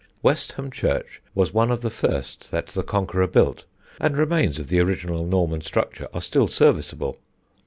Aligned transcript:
Westham 0.23 0.71
church 0.71 1.21
was 1.35 1.53
one 1.53 1.69
of 1.69 1.81
the 1.81 1.91
first 1.91 2.49
that 2.49 2.65
the 2.69 2.81
Conqueror 2.81 3.27
built, 3.27 3.65
and 3.99 4.17
remains 4.17 4.57
of 4.57 4.65
the 4.67 4.79
original 4.79 5.27
Norman 5.27 5.61
structure 5.61 6.07
are 6.11 6.21
still 6.23 6.47
serviceable. 6.47 7.19